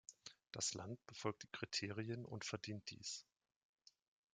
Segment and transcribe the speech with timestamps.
[0.51, 3.23] Das Land befolgt die Kriterien und verdient dies.